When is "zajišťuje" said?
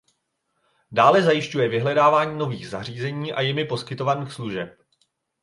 1.23-1.69